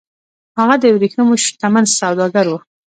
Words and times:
هغه 0.59 0.75
د 0.81 0.85
ورېښمو 0.95 1.35
شتمن 1.45 1.85
سوداګر 1.99 2.45
و 2.49 2.53